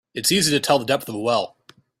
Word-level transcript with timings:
It's 0.15 0.31
easy 0.31 0.49
to 0.51 0.59
tell 0.59 0.79
the 0.79 0.85
depth 0.85 1.07
of 1.09 1.13
a 1.13 1.19
well. 1.19 1.57